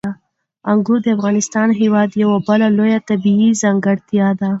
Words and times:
انګور 0.71 0.99
د 1.03 1.07
افغانستان 1.17 1.69
هېواد 1.79 2.09
یوه 2.23 2.37
بله 2.47 2.67
لویه 2.77 2.99
طبیعي 3.09 3.49
ځانګړتیا 3.61 4.27
ده. 4.39 4.49